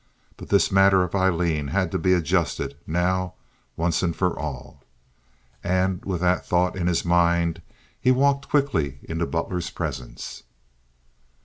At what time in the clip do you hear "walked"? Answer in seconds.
8.09-8.49